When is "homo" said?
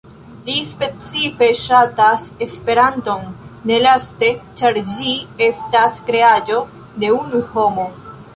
7.55-7.89